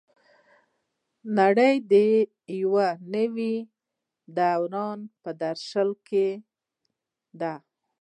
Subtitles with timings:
[1.37, 1.93] نړۍ د
[2.59, 2.75] یو
[3.15, 3.55] نوي
[4.37, 6.27] دوران په درشل کې
[7.39, 7.53] ده.